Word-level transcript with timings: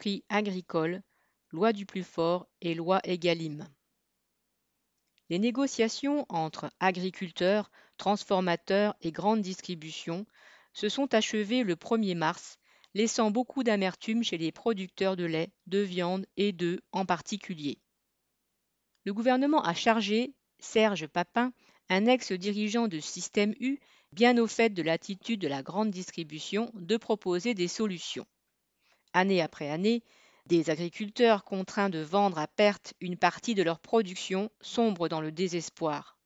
prix 0.00 0.24
agricole, 0.30 1.02
loi 1.50 1.74
du 1.74 1.84
plus 1.84 2.04
fort 2.04 2.48
et 2.62 2.72
loi 2.72 3.00
Egalim. 3.04 3.68
Les 5.28 5.38
négociations 5.38 6.24
entre 6.30 6.70
agriculteurs, 6.80 7.70
transformateurs 7.98 8.94
et 9.02 9.12
grandes 9.12 9.42
distributions 9.42 10.24
se 10.72 10.88
sont 10.88 11.12
achevées 11.12 11.64
le 11.64 11.74
1er 11.74 12.14
mars, 12.14 12.56
laissant 12.94 13.30
beaucoup 13.30 13.62
d'amertume 13.62 14.24
chez 14.24 14.38
les 14.38 14.52
producteurs 14.52 15.16
de 15.16 15.24
lait, 15.24 15.52
de 15.66 15.80
viande 15.80 16.24
et 16.38 16.52
d'œufs 16.52 16.80
en 16.92 17.04
particulier. 17.04 17.78
Le 19.04 19.12
gouvernement 19.12 19.62
a 19.62 19.74
chargé 19.74 20.32
Serge 20.60 21.08
Papin, 21.08 21.52
un 21.90 22.06
ex-dirigeant 22.06 22.88
de 22.88 23.00
Système 23.00 23.52
U, 23.60 23.78
bien 24.12 24.38
au 24.38 24.46
fait 24.46 24.70
de 24.70 24.82
l'attitude 24.82 25.42
de 25.42 25.48
la 25.48 25.62
grande 25.62 25.90
distribution, 25.90 26.70
de 26.72 26.96
proposer 26.96 27.52
des 27.52 27.68
solutions. 27.68 28.26
Année 29.12 29.40
après 29.40 29.68
année, 29.68 30.04
des 30.46 30.70
agriculteurs 30.70 31.44
contraints 31.44 31.90
de 31.90 32.00
vendre 32.00 32.38
à 32.38 32.46
perte 32.46 32.94
une 33.00 33.16
partie 33.16 33.54
de 33.54 33.62
leur 33.62 33.80
production 33.80 34.50
sombrent 34.60 35.08
dans 35.08 35.20
le 35.20 35.32
désespoir. 35.32 36.18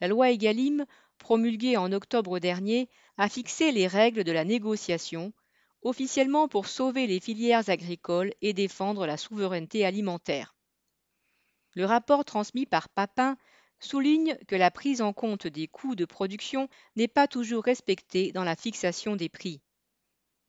La 0.00 0.08
loi 0.08 0.30
Egalim, 0.30 0.86
promulguée 1.18 1.76
en 1.76 1.92
octobre 1.92 2.38
dernier, 2.38 2.88
a 3.18 3.28
fixé 3.28 3.72
les 3.72 3.86
règles 3.86 4.24
de 4.24 4.32
la 4.32 4.44
négociation, 4.44 5.32
officiellement 5.82 6.48
pour 6.48 6.66
sauver 6.66 7.06
les 7.06 7.20
filières 7.20 7.68
agricoles 7.68 8.34
et 8.42 8.52
défendre 8.52 9.06
la 9.06 9.16
souveraineté 9.16 9.84
alimentaire. 9.84 10.54
Le 11.74 11.84
rapport 11.84 12.24
transmis 12.24 12.66
par 12.66 12.88
Papin 12.88 13.36
souligne 13.78 14.36
que 14.46 14.56
la 14.56 14.70
prise 14.70 15.00
en 15.00 15.12
compte 15.12 15.46
des 15.46 15.68
coûts 15.68 15.94
de 15.94 16.04
production 16.04 16.68
n'est 16.96 17.08
pas 17.08 17.28
toujours 17.28 17.64
respectée 17.64 18.32
dans 18.32 18.44
la 18.44 18.56
fixation 18.56 19.16
des 19.16 19.28
prix. 19.28 19.62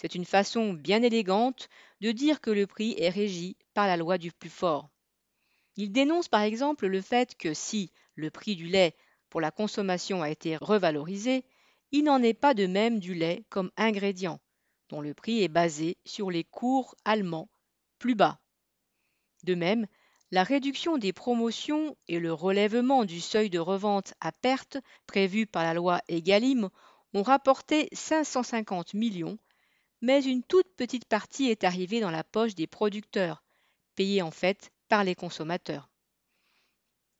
C'est 0.00 0.14
une 0.14 0.24
façon 0.24 0.72
bien 0.72 1.02
élégante 1.02 1.68
de 2.00 2.12
dire 2.12 2.40
que 2.40 2.50
le 2.50 2.68
prix 2.68 2.94
est 2.98 3.08
régi 3.08 3.56
par 3.74 3.88
la 3.88 3.96
loi 3.96 4.16
du 4.16 4.30
plus 4.30 4.48
fort. 4.48 4.90
Il 5.76 5.90
dénonce 5.90 6.28
par 6.28 6.42
exemple 6.42 6.86
le 6.86 7.00
fait 7.00 7.34
que 7.36 7.52
si 7.52 7.92
le 8.14 8.30
prix 8.30 8.54
du 8.54 8.66
lait 8.66 8.94
pour 9.28 9.40
la 9.40 9.50
consommation 9.50 10.22
a 10.22 10.30
été 10.30 10.56
revalorisé, 10.56 11.44
il 11.90 12.04
n'en 12.04 12.22
est 12.22 12.34
pas 12.34 12.54
de 12.54 12.66
même 12.66 13.00
du 13.00 13.14
lait 13.14 13.44
comme 13.48 13.72
ingrédient, 13.76 14.40
dont 14.88 15.00
le 15.00 15.14
prix 15.14 15.42
est 15.42 15.48
basé 15.48 15.96
sur 16.04 16.30
les 16.30 16.44
cours 16.44 16.94
allemands 17.04 17.48
plus 17.98 18.14
bas. 18.14 18.40
De 19.44 19.54
même, 19.54 19.86
la 20.30 20.44
réduction 20.44 20.98
des 20.98 21.12
promotions 21.12 21.96
et 22.06 22.20
le 22.20 22.32
relèvement 22.32 23.04
du 23.04 23.20
seuil 23.20 23.50
de 23.50 23.58
revente 23.58 24.14
à 24.20 24.30
perte 24.30 24.76
prévu 25.06 25.46
par 25.46 25.64
la 25.64 25.74
loi 25.74 26.02
Egalim 26.08 26.68
ont 27.14 27.22
rapporté 27.22 27.88
550 27.92 28.94
millions, 28.94 29.38
mais 30.00 30.24
une 30.24 30.42
toute 30.42 30.74
petite 30.76 31.06
partie 31.06 31.50
est 31.50 31.64
arrivée 31.64 32.00
dans 32.00 32.10
la 32.10 32.24
poche 32.24 32.54
des 32.54 32.66
producteurs, 32.66 33.42
payés 33.94 34.22
en 34.22 34.30
fait 34.30 34.70
par 34.88 35.04
les 35.04 35.14
consommateurs. 35.14 35.90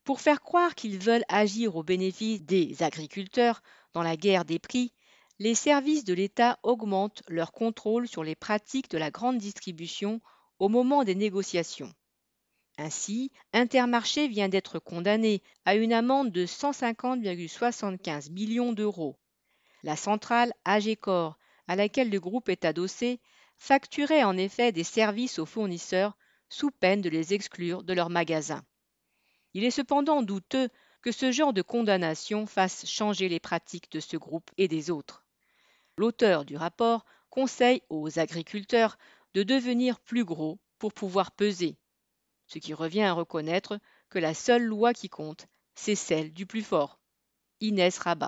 Pour 0.05 0.21
faire 0.21 0.41
croire 0.41 0.75
qu'ils 0.75 0.99
veulent 0.99 1.25
agir 1.29 1.77
au 1.77 1.83
bénéfice 1.83 2.43
des 2.43 2.83
agriculteurs 2.83 3.63
dans 3.93 4.03
la 4.03 4.17
guerre 4.17 4.45
des 4.45 4.59
prix, 4.59 4.95
les 5.39 5.55
services 5.55 6.05
de 6.05 6.15
l'État 6.15 6.59
augmentent 6.63 7.23
leur 7.29 7.53
contrôle 7.53 8.09
sur 8.09 8.25
les 8.25 8.35
pratiques 8.35 8.91
de 8.91 8.99
la 8.99 9.11
grande 9.11 9.39
distribution 9.39 10.21
au 10.59 10.69
moment 10.69 11.05
des 11.05 11.15
négociations. 11.15 11.93
Ainsi, 12.79 13.31
Intermarché 13.53 14.29
vient 14.29 14.49
d'être 14.49 14.79
condamné 14.79 15.43
à 15.65 15.75
une 15.75 15.93
amende 15.93 16.31
de 16.33 16.47
150,75 16.47 18.31
millions 18.33 18.73
d'euros. 18.73 19.19
La 19.83 19.97
centrale 19.97 20.53
Agecor, 20.65 21.39
à 21.69 21.77
laquelle 21.77 22.11
le 22.11 22.19
groupe 22.19 22.49
est 22.49 22.65
adossé, 22.65 23.21
facturait 23.57 24.25
en 24.25 24.37
effet 24.37 24.73
des 24.73 24.85
services 24.85 25.39
aux 25.39 25.47
fournisseurs 25.47 26.17
sous 26.49 26.71
peine 26.71 27.01
de 27.01 27.09
les 27.09 27.35
exclure 27.35 27.85
de 27.85 27.93
leurs 27.93 28.11
magasins. 28.11 28.65
Il 29.55 29.65
est 29.65 29.71
cependant 29.71 30.23
douteux 30.23 30.69
que 31.01 31.13
ce 31.13 31.31
genre 31.31 31.53
de 31.53 31.63
condamnation 31.63 32.47
fasse 32.47 32.87
changer 32.87 33.29
les 33.29 33.41
pratiques 33.41 33.93
de 33.93 34.01
ce 34.01 34.17
groupe 34.17 34.51
et 34.57 34.67
des 34.67 34.91
autres. 34.91 35.25
L'auteur 35.97 36.45
du 36.45 36.57
rapport 36.57 37.05
conseille 37.31 37.83
aux 37.89 38.19
agriculteurs 38.19 38.99
de 39.35 39.45
devenir 39.45 40.01
plus 40.01 40.25
gros 40.25 40.59
pour 40.79 40.93
pouvoir 40.93 41.31
peser 41.31 41.77
ce 42.49 42.59
qui 42.59 42.75
revient 42.75 43.03
à 43.03 43.13
reconnaître 43.13 43.79
que 44.09 44.19
la 44.19 44.35
seule 44.35 44.65
loi 44.65 44.95
qui 44.95 45.09
compte, 45.09 45.47
c'est 45.75 45.95
celle 45.95 46.33
du 46.33 46.47
plus 46.47 46.63
fort. 46.63 46.99
Inès 47.61 47.99
Rabat. 47.99 48.27